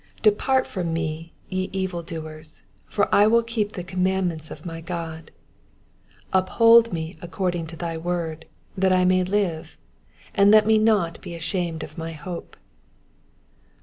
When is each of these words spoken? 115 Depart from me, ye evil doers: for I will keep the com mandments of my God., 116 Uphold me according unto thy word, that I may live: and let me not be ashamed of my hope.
115 0.23 0.33
Depart 0.33 0.65
from 0.65 0.93
me, 0.93 1.31
ye 1.47 1.69
evil 1.71 2.01
doers: 2.01 2.63
for 2.87 3.07
I 3.13 3.27
will 3.27 3.43
keep 3.43 3.73
the 3.73 3.83
com 3.83 4.03
mandments 4.03 4.49
of 4.49 4.65
my 4.65 4.81
God., 4.81 5.29
116 6.31 6.31
Uphold 6.33 6.91
me 6.91 7.15
according 7.21 7.61
unto 7.61 7.75
thy 7.75 7.97
word, 7.97 8.47
that 8.75 8.91
I 8.91 9.05
may 9.05 9.23
live: 9.23 9.77
and 10.33 10.49
let 10.49 10.65
me 10.65 10.79
not 10.79 11.21
be 11.21 11.35
ashamed 11.35 11.83
of 11.83 11.99
my 11.99 12.13
hope. 12.13 12.57